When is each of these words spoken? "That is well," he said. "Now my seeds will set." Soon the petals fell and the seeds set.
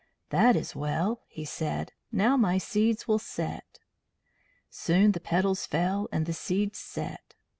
"That 0.31 0.55
is 0.55 0.75
well," 0.75 1.21
he 1.27 1.45
said. 1.45 1.91
"Now 2.11 2.35
my 2.35 2.57
seeds 2.57 3.07
will 3.07 3.19
set." 3.19 3.77
Soon 4.67 5.11
the 5.11 5.19
petals 5.19 5.67
fell 5.67 6.09
and 6.11 6.25
the 6.25 6.33
seeds 6.33 6.79
set. 6.79 7.35